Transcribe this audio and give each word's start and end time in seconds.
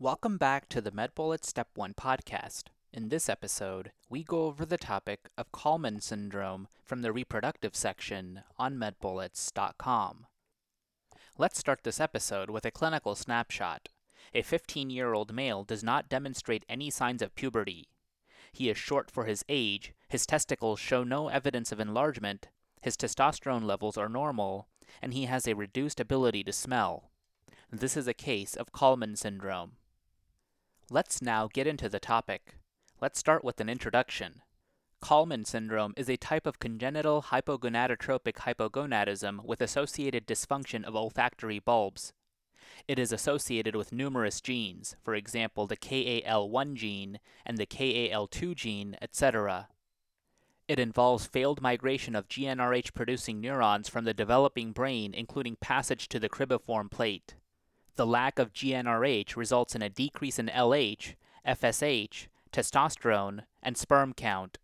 Welcome 0.00 0.38
back 0.38 0.68
to 0.70 0.80
the 0.80 0.90
MedBullet 0.90 1.44
Step 1.44 1.68
1 1.76 1.94
podcast. 1.94 2.64
In 2.92 3.10
this 3.10 3.28
episode, 3.28 3.92
we 4.10 4.24
go 4.24 4.46
over 4.46 4.66
the 4.66 4.76
topic 4.76 5.30
of 5.38 5.52
Kallmann 5.52 6.02
syndrome 6.02 6.66
from 6.82 7.02
the 7.02 7.12
reproductive 7.12 7.76
section 7.76 8.42
on 8.58 8.74
medbullets.com. 8.74 10.26
Let's 11.38 11.60
start 11.60 11.84
this 11.84 12.00
episode 12.00 12.50
with 12.50 12.64
a 12.64 12.72
clinical 12.72 13.14
snapshot. 13.14 13.90
A 14.34 14.42
15 14.42 14.90
year 14.90 15.14
old 15.14 15.32
male 15.32 15.62
does 15.62 15.84
not 15.84 16.08
demonstrate 16.08 16.66
any 16.68 16.90
signs 16.90 17.22
of 17.22 17.36
puberty. 17.36 17.86
He 18.52 18.68
is 18.68 18.76
short 18.76 19.12
for 19.12 19.26
his 19.26 19.44
age, 19.48 19.94
his 20.08 20.26
testicles 20.26 20.80
show 20.80 21.04
no 21.04 21.28
evidence 21.28 21.70
of 21.70 21.78
enlargement, 21.78 22.48
his 22.82 22.96
testosterone 22.96 23.64
levels 23.64 23.96
are 23.96 24.08
normal, 24.08 24.66
and 25.00 25.14
he 25.14 25.26
has 25.26 25.46
a 25.46 25.54
reduced 25.54 26.00
ability 26.00 26.42
to 26.42 26.52
smell. 26.52 27.12
This 27.70 27.96
is 27.96 28.08
a 28.08 28.12
case 28.12 28.56
of 28.56 28.72
Kallmann 28.72 29.16
syndrome. 29.16 29.76
Let's 30.90 31.22
now 31.22 31.48
get 31.50 31.66
into 31.66 31.88
the 31.88 31.98
topic. 31.98 32.56
Let's 33.00 33.18
start 33.18 33.42
with 33.42 33.58
an 33.58 33.70
introduction. 33.70 34.42
Kallmann 35.02 35.46
syndrome 35.46 35.94
is 35.96 36.10
a 36.10 36.18
type 36.18 36.46
of 36.46 36.58
congenital 36.58 37.22
hypogonadotropic 37.22 38.34
hypogonadism 38.34 39.46
with 39.46 39.62
associated 39.62 40.26
dysfunction 40.26 40.84
of 40.84 40.94
olfactory 40.94 41.58
bulbs. 41.58 42.12
It 42.86 42.98
is 42.98 43.12
associated 43.12 43.74
with 43.74 43.92
numerous 43.92 44.42
genes, 44.42 44.94
for 45.02 45.14
example, 45.14 45.66
the 45.66 45.76
KAL1 45.78 46.74
gene 46.74 47.18
and 47.46 47.56
the 47.56 47.66
KAL2 47.66 48.54
gene, 48.54 48.96
etc. 49.00 49.68
It 50.68 50.78
involves 50.78 51.26
failed 51.26 51.62
migration 51.62 52.14
of 52.14 52.28
GnRH 52.28 52.92
producing 52.92 53.40
neurons 53.40 53.88
from 53.88 54.04
the 54.04 54.12
developing 54.12 54.72
brain, 54.72 55.14
including 55.14 55.56
passage 55.56 56.08
to 56.08 56.20
the 56.20 56.28
cribriform 56.28 56.90
plate. 56.90 57.36
The 57.96 58.06
lack 58.06 58.40
of 58.40 58.52
GnRH 58.52 59.36
results 59.36 59.76
in 59.76 59.82
a 59.82 59.88
decrease 59.88 60.40
in 60.40 60.48
LH, 60.48 61.14
FSH, 61.46 62.26
testosterone, 62.50 63.44
and 63.62 63.76
sperm 63.76 64.14
count. 64.14 64.58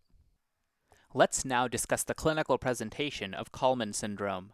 Let's 1.13 1.45
now 1.45 1.69
discuss 1.69 2.03
the 2.03 2.13
clinical 2.13 2.57
presentation 2.57 3.33
of 3.33 3.53
Kallmann 3.53 3.95
syndrome. 3.95 4.51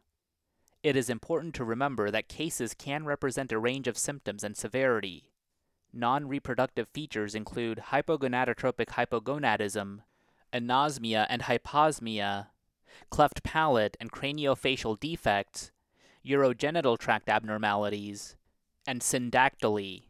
It 0.83 0.95
is 0.95 1.09
important 1.09 1.55
to 1.55 1.63
remember 1.63 2.11
that 2.11 2.29
cases 2.29 2.75
can 2.75 3.05
represent 3.05 3.51
a 3.51 3.57
range 3.57 3.87
of 3.87 3.97
symptoms 3.97 4.43
and 4.43 4.55
severity. 4.55 5.31
Non 5.91 6.27
reproductive 6.27 6.87
features 6.89 7.33
include 7.33 7.85
hypogonadotropic 7.91 8.89
hypogonadism, 8.89 10.01
anosmia 10.53 11.25
and 11.29 11.43
hyposmia, 11.43 12.47
cleft 13.09 13.41
palate 13.43 13.97
and 13.99 14.11
craniofacial 14.11 14.99
defects, 14.99 15.71
urogenital 16.23 16.97
tract 16.97 17.27
abnormalities, 17.27 18.35
and 18.87 19.01
syndactyly. 19.01 20.05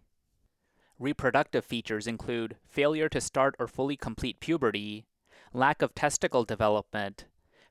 Reproductive 1.00 1.66
features 1.66 2.08
include 2.08 2.56
failure 2.68 3.10
to 3.10 3.20
start 3.20 3.56
or 3.60 3.68
fully 3.68 3.98
complete 3.98 4.40
puberty, 4.40 5.06
lack 5.54 5.82
of 5.82 5.94
testicle 5.94 6.46
development, 6.46 7.26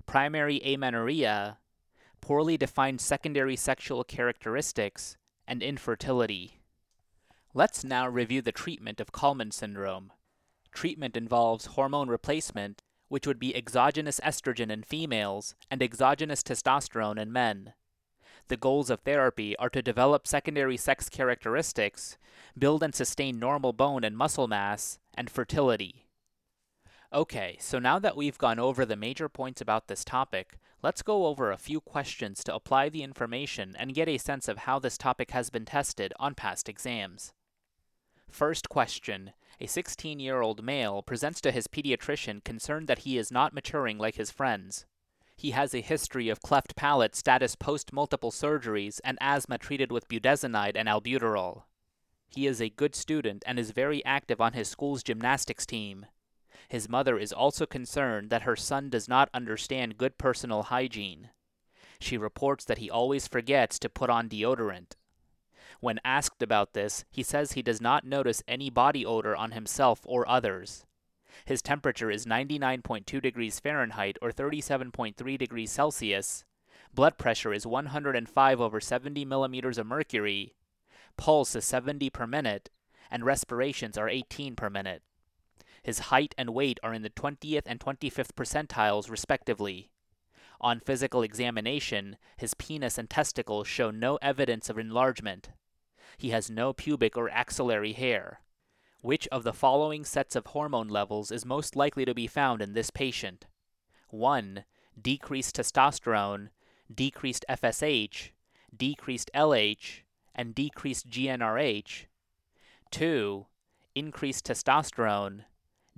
primary 0.04 0.60
amenorrhea, 0.64 1.58
poorly 2.20 2.56
defined 2.56 3.00
secondary 3.00 3.56
sexual 3.56 4.04
characteristics, 4.04 5.16
and 5.46 5.62
infertility. 5.62 6.60
Let's 7.54 7.84
now 7.84 8.08
review 8.08 8.42
the 8.42 8.52
treatment 8.52 9.00
of 9.00 9.12
Kallmann 9.12 9.52
syndrome. 9.52 10.12
Treatment 10.72 11.16
involves 11.16 11.66
hormone 11.66 12.08
replacement, 12.08 12.82
which 13.08 13.26
would 13.26 13.38
be 13.38 13.56
exogenous 13.56 14.20
estrogen 14.20 14.70
in 14.70 14.82
females 14.82 15.54
and 15.70 15.82
exogenous 15.82 16.42
testosterone 16.42 17.18
in 17.18 17.32
men. 17.32 17.72
The 18.48 18.56
goals 18.56 18.90
of 18.90 19.00
therapy 19.00 19.56
are 19.56 19.70
to 19.70 19.82
develop 19.82 20.26
secondary 20.26 20.76
sex 20.76 21.08
characteristics, 21.08 22.16
build 22.56 22.82
and 22.82 22.94
sustain 22.94 23.38
normal 23.38 23.72
bone 23.72 24.04
and 24.04 24.16
muscle 24.16 24.46
mass, 24.46 24.98
and 25.14 25.28
fertility. 25.28 26.06
Okay, 27.12 27.56
so 27.60 27.78
now 27.78 27.98
that 27.98 28.16
we've 28.16 28.38
gone 28.38 28.58
over 28.58 28.84
the 28.84 28.96
major 28.96 29.28
points 29.28 29.60
about 29.60 29.88
this 29.88 30.04
topic, 30.04 30.58
let's 30.82 31.02
go 31.02 31.26
over 31.26 31.50
a 31.50 31.58
few 31.58 31.80
questions 31.80 32.44
to 32.44 32.54
apply 32.54 32.88
the 32.88 33.02
information 33.02 33.74
and 33.78 33.94
get 33.94 34.08
a 34.08 34.18
sense 34.18 34.48
of 34.48 34.58
how 34.58 34.78
this 34.78 34.98
topic 34.98 35.30
has 35.32 35.50
been 35.50 35.64
tested 35.64 36.12
on 36.20 36.34
past 36.34 36.68
exams. 36.68 37.32
First 38.30 38.68
question 38.68 39.32
A 39.60 39.66
16 39.66 40.20
year 40.20 40.40
old 40.40 40.62
male 40.62 41.02
presents 41.02 41.40
to 41.42 41.52
his 41.52 41.66
pediatrician 41.66 42.44
concerned 42.44 42.86
that 42.88 43.00
he 43.00 43.18
is 43.18 43.32
not 43.32 43.54
maturing 43.54 43.98
like 43.98 44.16
his 44.16 44.30
friends. 44.30 44.84
He 45.36 45.50
has 45.50 45.74
a 45.74 45.82
history 45.82 46.30
of 46.30 46.40
cleft 46.40 46.76
palate 46.76 47.14
status 47.14 47.56
post 47.56 47.92
multiple 47.92 48.30
surgeries 48.30 49.00
and 49.04 49.18
asthma 49.20 49.58
treated 49.58 49.92
with 49.92 50.08
budesonide 50.08 50.72
and 50.74 50.88
albuterol. 50.88 51.64
He 52.28 52.46
is 52.46 52.60
a 52.60 52.70
good 52.70 52.94
student 52.94 53.44
and 53.46 53.58
is 53.58 53.70
very 53.70 54.04
active 54.04 54.40
on 54.40 54.54
his 54.54 54.68
school's 54.68 55.02
gymnastics 55.02 55.66
team. 55.66 56.06
His 56.68 56.88
mother 56.88 57.18
is 57.18 57.32
also 57.32 57.66
concerned 57.66 58.30
that 58.30 58.42
her 58.42 58.56
son 58.56 58.88
does 58.88 59.08
not 59.08 59.28
understand 59.34 59.98
good 59.98 60.18
personal 60.18 60.64
hygiene. 60.64 61.30
She 62.00 62.16
reports 62.16 62.64
that 62.64 62.78
he 62.78 62.90
always 62.90 63.28
forgets 63.28 63.78
to 63.80 63.88
put 63.88 64.10
on 64.10 64.28
deodorant. 64.28 64.96
When 65.80 66.00
asked 66.04 66.42
about 66.42 66.72
this, 66.72 67.04
he 67.10 67.22
says 67.22 67.52
he 67.52 67.62
does 67.62 67.80
not 67.80 68.04
notice 68.04 68.42
any 68.48 68.70
body 68.70 69.04
odor 69.04 69.36
on 69.36 69.52
himself 69.52 70.00
or 70.04 70.28
others. 70.28 70.86
His 71.44 71.62
temperature 71.62 72.10
is 72.10 72.26
99.2 72.26 73.20
degrees 73.20 73.60
Fahrenheit 73.60 74.18
or 74.22 74.30
37.3 74.30 75.38
degrees 75.38 75.70
Celsius. 75.70 76.44
Blood 76.94 77.18
pressure 77.18 77.52
is 77.52 77.66
105 77.66 78.60
over 78.60 78.80
70 78.80 79.24
millimeters 79.24 79.78
of 79.78 79.86
mercury. 79.86 80.54
Pulse 81.16 81.54
is 81.54 81.64
70 81.64 82.10
per 82.10 82.26
minute, 82.26 82.70
and 83.10 83.24
respirations 83.24 83.98
are 83.98 84.08
18 84.08 84.56
per 84.56 84.70
minute. 84.70 85.02
His 85.82 85.98
height 86.10 86.34
and 86.36 86.54
weight 86.54 86.80
are 86.82 86.92
in 86.92 87.02
the 87.02 87.10
20th 87.10 87.62
and 87.66 87.78
25th 87.78 88.32
percentiles, 88.32 89.10
respectively. 89.10 89.90
On 90.60 90.80
physical 90.80 91.22
examination, 91.22 92.16
his 92.36 92.54
penis 92.54 92.98
and 92.98 93.08
testicles 93.08 93.68
show 93.68 93.90
no 93.90 94.16
evidence 94.22 94.70
of 94.70 94.78
enlargement. 94.78 95.50
He 96.16 96.30
has 96.30 96.50
no 96.50 96.72
pubic 96.72 97.16
or 97.16 97.28
axillary 97.30 97.92
hair. 97.92 98.40
Which 99.00 99.28
of 99.28 99.44
the 99.44 99.52
following 99.52 100.04
sets 100.04 100.34
of 100.34 100.46
hormone 100.46 100.88
levels 100.88 101.30
is 101.30 101.44
most 101.44 101.76
likely 101.76 102.04
to 102.04 102.14
be 102.14 102.26
found 102.26 102.60
in 102.62 102.72
this 102.72 102.90
patient? 102.90 103.46
1. 104.10 104.64
Decreased 105.00 105.56
testosterone, 105.56 106.48
decreased 106.92 107.44
FSH, 107.48 108.30
decreased 108.76 109.30
LH, 109.34 110.00
and 110.34 110.54
decreased 110.54 111.08
GnRH. 111.08 112.06
2. 112.90 113.46
Increased 113.94 114.46
testosterone, 114.46 115.44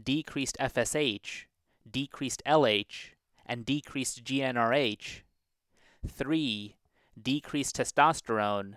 decreased 0.02 0.56
FSH, 0.58 1.44
decreased 1.90 2.42
LH, 2.46 3.10
and 3.46 3.64
decreased 3.64 4.24
GnRH. 4.24 5.22
3. 6.06 6.76
Decreased 7.20 7.76
testosterone, 7.76 8.74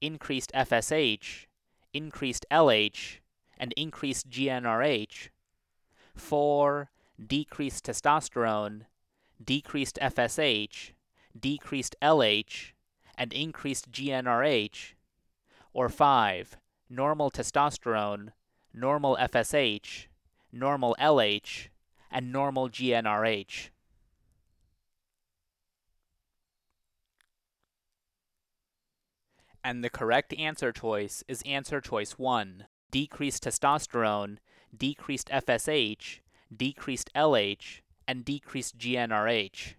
increased 0.00 0.52
FSH, 0.54 1.46
increased 1.92 2.46
LH, 2.50 3.19
and 3.60 3.74
increased 3.74 4.30
GnRH. 4.30 5.28
4. 6.16 6.90
Decreased 7.24 7.84
testosterone, 7.84 8.86
decreased 9.44 9.98
FSH, 10.00 10.92
decreased 11.38 11.94
LH, 12.00 12.72
and 13.18 13.32
increased 13.34 13.92
GnRH. 13.92 14.94
Or 15.74 15.90
5. 15.90 16.56
Normal 16.88 17.30
testosterone, 17.30 18.32
normal 18.72 19.18
FSH, 19.20 20.06
normal 20.50 20.96
LH, 20.98 21.68
and 22.10 22.32
normal 22.32 22.70
GnRH. 22.70 23.68
And 29.62 29.84
the 29.84 29.90
correct 29.90 30.32
answer 30.38 30.72
choice 30.72 31.22
is 31.28 31.42
answer 31.42 31.82
choice 31.82 32.12
1 32.12 32.64
decreased 32.90 33.44
testosterone, 33.44 34.38
decreased 34.76 35.28
FSH, 35.28 36.20
decreased 36.54 37.10
LH, 37.14 37.80
and 38.06 38.24
decreased 38.24 38.78
GnRH. 38.78 39.74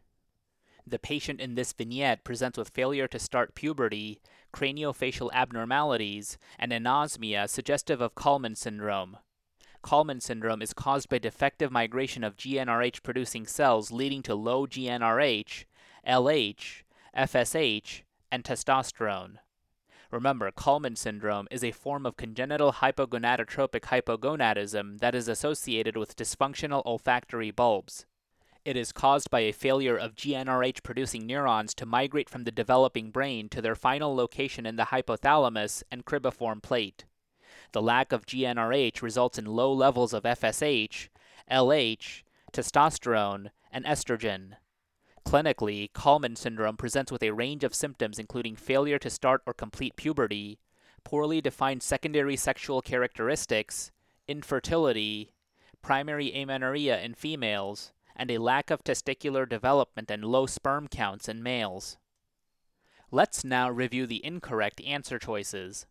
The 0.86 1.00
patient 1.00 1.40
in 1.40 1.56
this 1.56 1.74
vignette 1.74 2.24
presents 2.24 2.58
with 2.58 2.70
failure 2.70 3.08
to 3.08 3.20
start 3.20 3.56
puberty, 3.56 4.20
craniofacial 4.54 5.30
abnormalities, 5.34 6.38
and 6.58 6.72
anosmia 6.72 7.48
suggestive 7.48 8.02
of 8.02 8.16
Kallmann 8.16 8.58
syndrome. 8.58 9.18
Kallmann 9.84 10.22
syndrome 10.22 10.62
is 10.62 10.74
caused 10.74 11.10
by 11.10 11.18
defective 11.18 11.72
migration 11.72 12.24
of 12.24 12.36
GnRH 12.36 13.04
producing 13.04 13.48
cells 13.48 13.92
leading 13.92 14.22
to 14.24 14.36
low 14.36 14.68
GnRH, 14.68 15.66
LH, 16.08 16.84
FSH, 17.18 18.02
and 18.32 18.44
testosterone. 18.44 19.38
Remember, 20.12 20.52
Kallmann 20.52 20.98
syndrome 20.98 21.48
is 21.50 21.64
a 21.64 21.72
form 21.72 22.06
of 22.06 22.18
congenital 22.18 22.74
hypogonadotropic 22.74 23.84
hypogonadism 23.84 25.00
that 25.00 25.16
is 25.16 25.30
associated 25.30 25.96
with 25.96 26.18
dysfunctional 26.18 26.86
olfactory 26.86 27.50
bulbs. 27.50 28.06
It 28.66 28.76
is 28.76 28.92
caused 28.92 29.32
by 29.32 29.40
a 29.40 29.54
failure 29.54 29.96
of 29.96 30.16
GnRH 30.16 30.84
producing 30.84 31.26
neurons 31.26 31.74
to 31.76 31.86
migrate 31.86 32.30
from 32.30 32.44
the 32.44 32.52
developing 32.52 33.10
brain 33.10 33.48
to 33.50 33.62
their 33.62 33.74
final 33.74 34.14
location 34.14 34.66
in 34.66 34.76
the 34.76 34.86
hypothalamus 34.86 35.82
and 35.90 36.06
cribriform 36.06 36.62
plate. 36.62 37.06
The 37.72 37.82
lack 37.82 38.12
of 38.12 38.26
GnRH 38.26 39.02
results 39.02 39.38
in 39.40 39.46
low 39.46 39.72
levels 39.72 40.14
of 40.14 40.24
FSH, 40.24 41.08
LH, 41.50 42.24
testosterone, 42.52 43.48
and 43.72 43.86
estrogen. 43.86 44.58
Clinically, 45.26 45.92
Kallmann 45.94 46.38
syndrome 46.38 46.78
presents 46.78 47.12
with 47.12 47.24
a 47.24 47.32
range 47.32 47.64
of 47.64 47.76
symptoms 47.76 48.20
including 48.20 48.56
failure 48.56 49.00
to 49.00 49.10
start 49.10 49.42
or 49.46 49.54
complete 49.54 49.96
puberty, 49.96 50.60
poorly 51.04 51.42
defined 51.42 51.84
secondary 51.84 52.36
sexual 52.36 52.82
characteristics, 52.82 53.92
infertility, 54.28 55.32
primary 55.82 56.34
amenorrhea 56.34 57.00
in 57.02 57.14
females, 57.14 57.94
and 58.16 58.30
a 58.30 58.38
lack 58.38 58.70
of 58.70 58.84
testicular 58.84 59.48
development 59.48 60.12
and 60.12 60.26
low 60.26 60.46
sperm 60.46 60.88
counts 60.88 61.30
in 61.30 61.42
males. 61.42 61.98
Let's 63.10 63.44
now 63.44 63.70
review 63.70 64.06
the 64.06 64.24
incorrect 64.26 64.82
answer 64.82 65.20
choices. 65.20 65.86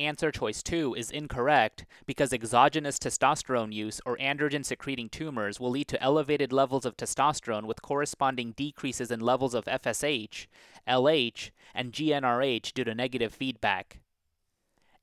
Answer 0.00 0.30
choice 0.30 0.62
2 0.62 0.94
is 0.94 1.10
incorrect 1.10 1.84
because 2.06 2.32
exogenous 2.32 3.00
testosterone 3.00 3.72
use 3.72 4.00
or 4.06 4.16
androgen 4.18 4.64
secreting 4.64 5.08
tumors 5.08 5.58
will 5.58 5.70
lead 5.70 5.88
to 5.88 6.00
elevated 6.00 6.52
levels 6.52 6.86
of 6.86 6.96
testosterone 6.96 7.64
with 7.64 7.82
corresponding 7.82 8.52
decreases 8.52 9.10
in 9.10 9.18
levels 9.18 9.54
of 9.54 9.64
FSH, 9.64 10.46
LH, 10.88 11.50
and 11.74 11.92
GnRH 11.92 12.74
due 12.74 12.84
to 12.84 12.94
negative 12.94 13.34
feedback. 13.34 13.98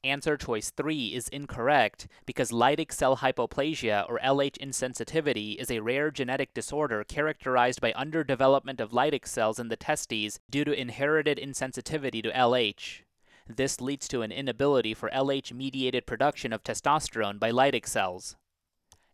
Answer 0.05 0.37
choice 0.37 0.69
3 0.69 1.07
is 1.07 1.27
incorrect 1.27 2.07
because 2.25 2.51
Leydig 2.51 2.93
cell 2.93 3.17
hypoplasia 3.17 4.07
or 4.07 4.17
LH 4.23 4.59
insensitivity 4.59 5.57
is 5.57 5.69
a 5.69 5.81
rare 5.81 6.09
genetic 6.09 6.53
disorder 6.53 7.03
characterized 7.03 7.81
by 7.81 7.91
underdevelopment 7.93 8.79
of 8.79 8.91
Leydig 8.91 9.27
cells 9.27 9.59
in 9.59 9.67
the 9.67 9.75
testes 9.75 10.39
due 10.49 10.63
to 10.63 10.71
inherited 10.71 11.37
insensitivity 11.37 12.23
to 12.23 12.31
LH. 12.31 13.01
This 13.47 13.79
leads 13.79 14.07
to 14.07 14.23
an 14.23 14.31
inability 14.31 14.93
for 14.93 15.09
LH 15.09 15.53
mediated 15.53 16.07
production 16.07 16.51
of 16.51 16.63
testosterone 16.63 17.39
by 17.39 17.51
Leydig 17.51 17.87
cells. 17.87 18.35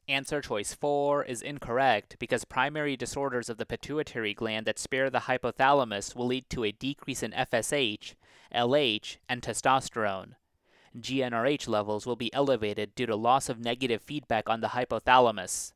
Answer 0.07 0.41
choice 0.41 0.73
4 0.73 1.25
is 1.25 1.41
incorrect 1.41 2.15
because 2.17 2.45
primary 2.45 2.95
disorders 2.95 3.49
of 3.49 3.57
the 3.57 3.65
pituitary 3.65 4.33
gland 4.33 4.65
that 4.65 4.79
spare 4.79 5.09
the 5.09 5.21
hypothalamus 5.21 6.15
will 6.15 6.27
lead 6.27 6.49
to 6.49 6.63
a 6.63 6.71
decrease 6.71 7.23
in 7.23 7.31
FSH, 7.31 8.15
LH, 8.55 9.17
and 9.27 9.41
testosterone. 9.41 10.35
GnRH 10.97 11.67
levels 11.67 12.05
will 12.05 12.15
be 12.15 12.33
elevated 12.33 12.95
due 12.95 13.05
to 13.05 13.15
loss 13.15 13.47
of 13.47 13.59
negative 13.59 14.01
feedback 14.01 14.49
on 14.49 14.61
the 14.61 14.69
hypothalamus. 14.69 15.73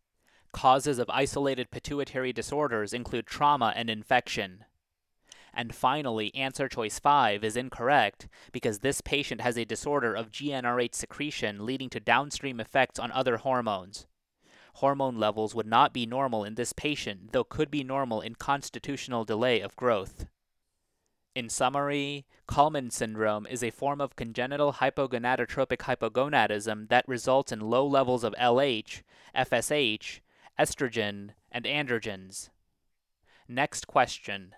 Causes 0.51 0.99
of 0.99 1.09
isolated 1.09 1.71
pituitary 1.71 2.33
disorders 2.33 2.93
include 2.93 3.27
trauma 3.27 3.73
and 3.75 3.89
infection. 3.89 4.65
And 5.55 5.73
finally, 5.73 6.35
answer 6.35 6.67
choice 6.67 6.99
5 6.99 7.43
is 7.43 7.55
incorrect 7.55 8.27
because 8.51 8.79
this 8.79 8.99
patient 8.99 9.39
has 9.39 9.57
a 9.57 9.63
disorder 9.63 10.13
of 10.13 10.29
GnRH 10.29 10.93
secretion 10.93 11.65
leading 11.65 11.89
to 11.91 11.99
downstream 12.01 12.59
effects 12.59 12.99
on 12.99 13.11
other 13.11 13.37
hormones. 13.37 14.05
Hormone 14.75 15.17
levels 15.17 15.55
would 15.55 15.65
not 15.65 15.93
be 15.93 16.05
normal 16.05 16.43
in 16.43 16.55
this 16.55 16.73
patient, 16.73 17.31
though 17.31 17.45
could 17.45 17.71
be 17.71 17.85
normal 17.85 18.19
in 18.19 18.35
constitutional 18.35 19.23
delay 19.23 19.61
of 19.61 19.77
growth. 19.77 20.25
In 21.33 21.47
summary, 21.47 22.25
Kallmann 22.49 22.91
syndrome 22.91 23.47
is 23.47 23.63
a 23.63 23.71
form 23.71 24.01
of 24.01 24.17
congenital 24.17 24.73
hypogonadotropic 24.73 25.79
hypogonadism 25.79 26.89
that 26.89 27.07
results 27.07 27.53
in 27.53 27.61
low 27.61 27.87
levels 27.87 28.25
of 28.25 28.35
LH, 28.39 29.03
FSH, 29.33 30.19
estrogen, 30.59 31.29
and 31.49 31.63
androgens. 31.63 32.49
Next 33.47 33.87
question. 33.87 34.55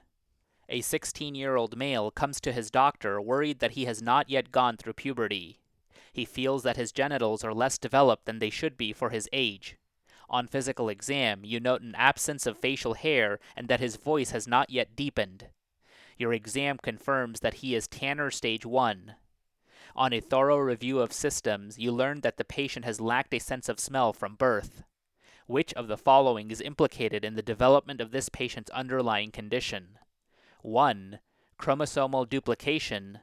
A 0.70 0.82
16 0.82 1.34
year 1.34 1.56
old 1.56 1.78
male 1.78 2.12
comes 2.12 2.42
to 2.42 2.52
his 2.52 2.70
doctor 2.70 3.22
worried 3.22 3.60
that 3.60 3.72
he 3.72 3.86
has 3.86 4.02
not 4.02 4.30
yet 4.30 4.52
gone 4.52 4.76
through 4.76 4.94
puberty. 4.94 5.60
He 6.12 6.26
feels 6.26 6.64
that 6.64 6.76
his 6.76 6.92
genitals 6.92 7.44
are 7.44 7.54
less 7.54 7.78
developed 7.78 8.26
than 8.26 8.40
they 8.40 8.50
should 8.50 8.76
be 8.76 8.92
for 8.92 9.10
his 9.10 9.30
age. 9.32 9.78
On 10.30 10.46
physical 10.46 10.90
exam, 10.90 11.46
you 11.46 11.62
note 11.62 11.82
an 11.82 11.96
absence 11.96 12.46
of 12.46 12.58
facial 12.58 12.96
hair 12.96 13.40
and 13.56 13.70
that 13.70 13.80
his 13.80 13.96
voice 13.96 14.32
has 14.32 14.46
not 14.46 14.70
yet 14.70 14.94
deepened. 14.94 15.48
Your 16.18 16.34
exam 16.34 16.78
confirms 16.80 17.40
that 17.40 17.56
he 17.56 17.74
is 17.74 17.88
Tanner 17.88 18.30
stage 18.30 18.66
1. 18.66 19.16
On 19.96 20.12
a 20.12 20.20
thorough 20.20 20.58
review 20.58 21.00
of 21.00 21.14
systems, 21.14 21.80
you 21.80 21.94
learn 21.94 22.22
that 22.22 22.36
the 22.36 22.44
patient 22.44 22.84
has 22.84 23.00
lacked 23.00 23.34
a 23.34 23.40
sense 23.40 23.70
of 23.70 23.80
smell 23.80 24.12
from 24.12 24.36
birth. 24.36 24.84
Which 25.46 25.74
of 25.76 25.88
the 25.88 25.98
following 25.98 26.52
is 26.52 26.60
implicated 26.60 27.24
in 27.24 27.36
the 27.36 27.42
development 27.42 28.02
of 28.02 28.12
this 28.12 28.28
patient's 28.28 28.72
underlying 28.72 29.32
condition? 29.32 29.98
1. 30.68 31.20
Chromosomal 31.58 32.28
duplication. 32.28 33.20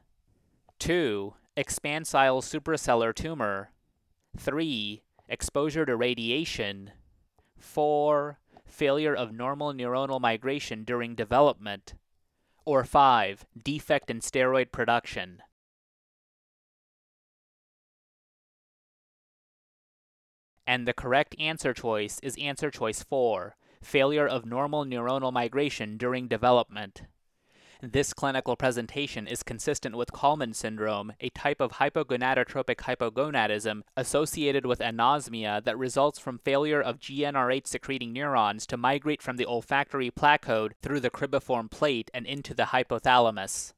2. 0.79 1.35
Expansile 1.55 2.41
suprasellar 2.41 3.13
tumor. 3.13 3.69
3. 4.35 5.03
Exposure 5.29 5.85
to 5.85 5.95
radiation. 5.95 6.91
4. 7.59 8.39
Failure 8.65 9.13
of 9.13 9.31
normal 9.31 9.73
neuronal 9.73 10.19
migration 10.19 10.83
during 10.83 11.13
development. 11.13 11.93
Or 12.65 12.83
5. 12.83 13.45
Defect 13.63 14.09
in 14.09 14.21
steroid 14.21 14.71
production. 14.71 15.43
And 20.65 20.87
the 20.87 20.93
correct 20.93 21.35
answer 21.39 21.75
choice 21.75 22.19
is 22.23 22.35
answer 22.37 22.71
choice 22.71 23.03
4 23.03 23.55
failure 23.83 24.27
of 24.27 24.47
normal 24.47 24.83
neuronal 24.83 25.31
migration 25.31 25.95
during 25.95 26.27
development. 26.27 27.03
This 27.91 28.13
clinical 28.13 28.55
presentation 28.55 29.27
is 29.27 29.43
consistent 29.43 29.95
with 29.95 30.11
Kallmann 30.11 30.55
syndrome, 30.55 31.13
a 31.19 31.29
type 31.29 31.61
of 31.61 31.73
hypogonadotropic 31.73 32.77
hypogonadism 32.77 33.83
associated 33.95 34.65
with 34.65 34.79
anosmia 34.79 35.63
that 35.63 35.77
results 35.77 36.17
from 36.17 36.39
failure 36.39 36.81
of 36.81 36.97
GnRH 36.97 37.67
secreting 37.67 38.11
neurons 38.11 38.65
to 38.67 38.77
migrate 38.77 39.21
from 39.21 39.37
the 39.37 39.45
olfactory 39.45 40.09
placode 40.09 40.71
through 40.81 40.99
the 40.99 41.11
cribriform 41.11 41.69
plate 41.69 42.09
and 42.11 42.25
into 42.25 42.55
the 42.55 42.63
hypothalamus. 42.63 43.73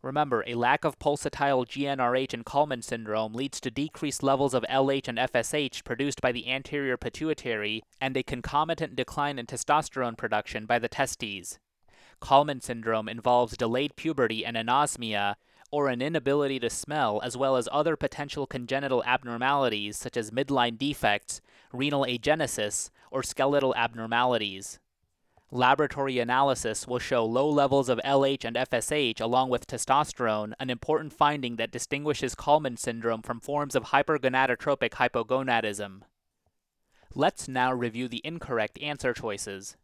Remember, 0.00 0.42
a 0.46 0.54
lack 0.54 0.86
of 0.86 0.98
pulsatile 0.98 1.66
GnRH 1.66 2.32
in 2.32 2.44
Kallmann 2.44 2.82
syndrome 2.82 3.34
leads 3.34 3.60
to 3.60 3.70
decreased 3.70 4.22
levels 4.22 4.54
of 4.54 4.64
LH 4.70 5.08
and 5.08 5.18
FSH 5.18 5.84
produced 5.84 6.22
by 6.22 6.32
the 6.32 6.50
anterior 6.50 6.96
pituitary 6.96 7.82
and 8.00 8.16
a 8.16 8.22
concomitant 8.22 8.96
decline 8.96 9.38
in 9.38 9.44
testosterone 9.44 10.16
production 10.16 10.64
by 10.64 10.78
the 10.78 10.88
testes. 10.88 11.58
Kallmann 12.24 12.62
syndrome 12.62 13.06
involves 13.06 13.54
delayed 13.54 13.96
puberty 13.96 14.46
and 14.46 14.56
anosmia, 14.56 15.34
or 15.70 15.88
an 15.88 16.00
inability 16.00 16.58
to 16.60 16.70
smell, 16.70 17.20
as 17.22 17.36
well 17.36 17.56
as 17.56 17.68
other 17.70 17.96
potential 17.96 18.46
congenital 18.46 19.04
abnormalities 19.04 19.98
such 19.98 20.16
as 20.16 20.30
midline 20.30 20.78
defects, 20.78 21.42
renal 21.70 22.06
agenesis, 22.06 22.88
or 23.10 23.22
skeletal 23.22 23.74
abnormalities. 23.74 24.78
Laboratory 25.50 26.18
analysis 26.18 26.88
will 26.88 26.98
show 26.98 27.24
low 27.26 27.48
levels 27.48 27.90
of 27.90 28.00
LH 28.04 28.44
and 28.46 28.56
FSH 28.56 29.20
along 29.20 29.50
with 29.50 29.66
testosterone, 29.66 30.54
an 30.58 30.70
important 30.70 31.12
finding 31.12 31.56
that 31.56 31.70
distinguishes 31.70 32.34
Kallmann 32.34 32.78
syndrome 32.78 33.20
from 33.20 33.38
forms 33.38 33.74
of 33.74 33.84
hypergonadotropic 33.84 34.92
hypogonadism. 34.92 36.00
Let's 37.14 37.48
now 37.48 37.72
review 37.74 38.08
the 38.08 38.22
incorrect 38.24 38.78
answer 38.80 39.12
choices. 39.12 39.76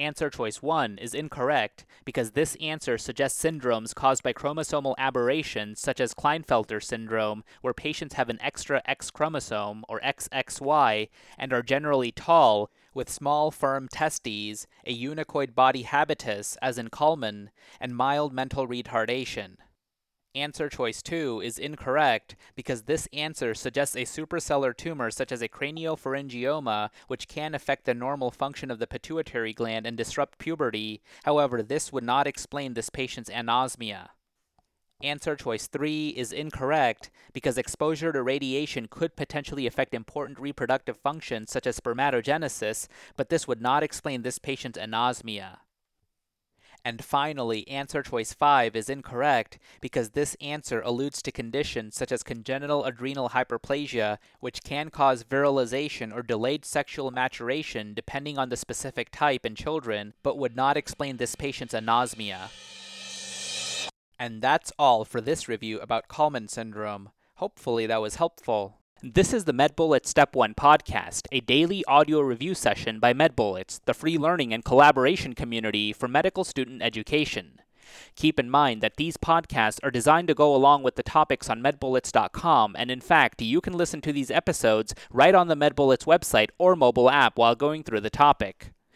Answer 0.00 0.30
choice 0.30 0.62
1 0.62 0.98
is 0.98 1.12
incorrect 1.12 1.84
because 2.04 2.30
this 2.30 2.56
answer 2.60 2.98
suggests 2.98 3.42
syndromes 3.42 3.96
caused 3.96 4.22
by 4.22 4.32
chromosomal 4.32 4.94
aberrations 4.96 5.80
such 5.80 5.98
as 5.98 6.14
Klinefelter 6.14 6.80
syndrome, 6.80 7.42
where 7.62 7.74
patients 7.74 8.14
have 8.14 8.28
an 8.28 8.40
extra 8.40 8.80
X 8.84 9.10
chromosome 9.10 9.84
or 9.88 9.98
XXY 10.00 11.08
and 11.36 11.52
are 11.52 11.62
generally 11.62 12.12
tall 12.12 12.70
with 12.94 13.10
small 13.10 13.50
firm 13.50 13.88
testes, 13.88 14.68
a 14.86 14.96
eunuchoid 14.96 15.56
body 15.56 15.82
habitus 15.82 16.56
as 16.62 16.78
in 16.78 16.90
Kallmann, 16.90 17.48
and 17.80 17.96
mild 17.96 18.32
mental 18.32 18.68
retardation. 18.68 19.56
Answer 20.34 20.68
choice 20.68 21.02
2 21.02 21.40
is 21.42 21.58
incorrect 21.58 22.36
because 22.54 22.82
this 22.82 23.08
answer 23.12 23.54
suggests 23.54 23.96
a 23.96 24.04
suprasellar 24.04 24.76
tumor 24.76 25.10
such 25.10 25.32
as 25.32 25.40
a 25.40 25.48
craniopharyngioma, 25.48 26.90
which 27.06 27.28
can 27.28 27.54
affect 27.54 27.86
the 27.86 27.94
normal 27.94 28.30
function 28.30 28.70
of 28.70 28.78
the 28.78 28.86
pituitary 28.86 29.54
gland 29.54 29.86
and 29.86 29.96
disrupt 29.96 30.38
puberty. 30.38 31.02
However, 31.24 31.62
this 31.62 31.92
would 31.92 32.04
not 32.04 32.26
explain 32.26 32.74
this 32.74 32.90
patient's 32.90 33.30
anosmia. 33.30 34.10
Answer 35.00 35.36
choice 35.36 35.66
3 35.68 36.08
is 36.08 36.32
incorrect 36.32 37.10
because 37.32 37.56
exposure 37.56 38.12
to 38.12 38.22
radiation 38.22 38.88
could 38.90 39.16
potentially 39.16 39.66
affect 39.66 39.94
important 39.94 40.38
reproductive 40.40 40.98
functions 40.98 41.50
such 41.50 41.66
as 41.66 41.78
spermatogenesis, 41.78 42.88
but 43.16 43.28
this 43.28 43.48
would 43.48 43.62
not 43.62 43.82
explain 43.82 44.22
this 44.22 44.38
patient's 44.38 44.78
anosmia. 44.78 45.58
And 46.84 47.04
finally, 47.04 47.66
answer 47.68 48.02
choice 48.02 48.32
5 48.32 48.74
is 48.74 48.88
incorrect 48.88 49.58
because 49.80 50.10
this 50.10 50.36
answer 50.40 50.80
alludes 50.80 51.20
to 51.22 51.32
conditions 51.32 51.96
such 51.96 52.12
as 52.12 52.22
congenital 52.22 52.84
adrenal 52.84 53.30
hyperplasia, 53.30 54.18
which 54.40 54.62
can 54.62 54.90
cause 54.90 55.24
virilization 55.24 56.14
or 56.14 56.22
delayed 56.22 56.64
sexual 56.64 57.10
maturation 57.10 57.94
depending 57.94 58.38
on 58.38 58.48
the 58.48 58.56
specific 58.56 59.10
type 59.10 59.44
in 59.44 59.54
children, 59.54 60.14
but 60.22 60.38
would 60.38 60.56
not 60.56 60.76
explain 60.76 61.16
this 61.16 61.34
patient's 61.34 61.74
anosmia. 61.74 62.48
And 64.18 64.42
that's 64.42 64.72
all 64.78 65.04
for 65.04 65.20
this 65.20 65.48
review 65.48 65.78
about 65.80 66.08
Kallmann 66.08 66.48
syndrome. 66.48 67.10
Hopefully 67.36 67.86
that 67.86 68.00
was 68.00 68.16
helpful. 68.16 68.77
This 69.00 69.32
is 69.32 69.44
the 69.44 69.54
MedBullets 69.54 70.06
Step 70.06 70.34
1 70.34 70.54
podcast, 70.54 71.28
a 71.30 71.38
daily 71.38 71.84
audio 71.84 72.18
review 72.18 72.52
session 72.52 72.98
by 72.98 73.14
MedBullets, 73.14 73.78
the 73.84 73.94
free 73.94 74.18
learning 74.18 74.52
and 74.52 74.64
collaboration 74.64 75.34
community 75.34 75.92
for 75.92 76.08
medical 76.08 76.42
student 76.42 76.82
education. 76.82 77.60
Keep 78.16 78.40
in 78.40 78.50
mind 78.50 78.80
that 78.80 78.96
these 78.96 79.16
podcasts 79.16 79.78
are 79.84 79.92
designed 79.92 80.26
to 80.26 80.34
go 80.34 80.52
along 80.52 80.82
with 80.82 80.96
the 80.96 81.04
topics 81.04 81.48
on 81.48 81.62
medbullets.com, 81.62 82.74
and 82.76 82.90
in 82.90 83.00
fact, 83.00 83.40
you 83.40 83.60
can 83.60 83.72
listen 83.72 84.00
to 84.00 84.12
these 84.12 84.32
episodes 84.32 84.96
right 85.12 85.32
on 85.32 85.46
the 85.46 85.54
MedBullets 85.54 86.04
website 86.04 86.48
or 86.58 86.74
mobile 86.74 87.08
app 87.08 87.38
while 87.38 87.54
going 87.54 87.84
through 87.84 88.00
the 88.00 88.10
topic. 88.10 88.72